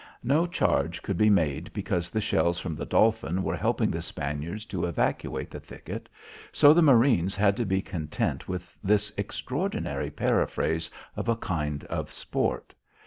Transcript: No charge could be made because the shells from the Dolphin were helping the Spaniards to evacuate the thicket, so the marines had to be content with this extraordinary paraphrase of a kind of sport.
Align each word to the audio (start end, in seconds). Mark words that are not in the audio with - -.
No 0.23 0.47
charge 0.47 1.03
could 1.03 1.15
be 1.15 1.29
made 1.29 1.71
because 1.73 2.09
the 2.09 2.19
shells 2.19 2.57
from 2.57 2.75
the 2.75 2.87
Dolphin 2.87 3.43
were 3.43 3.55
helping 3.55 3.91
the 3.91 4.01
Spaniards 4.01 4.65
to 4.65 4.87
evacuate 4.87 5.51
the 5.51 5.59
thicket, 5.59 6.09
so 6.51 6.73
the 6.73 6.81
marines 6.81 7.35
had 7.35 7.55
to 7.57 7.65
be 7.65 7.83
content 7.83 8.47
with 8.47 8.75
this 8.83 9.13
extraordinary 9.15 10.09
paraphrase 10.09 10.89
of 11.15 11.29
a 11.29 11.35
kind 11.35 11.83
of 11.83 12.11
sport. 12.11 12.73